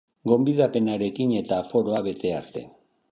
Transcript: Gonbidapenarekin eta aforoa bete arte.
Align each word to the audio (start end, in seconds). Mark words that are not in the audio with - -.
Gonbidapenarekin 0.29 1.33
eta 1.41 1.59
aforoa 1.65 2.01
bete 2.11 2.33
arte. 2.39 2.65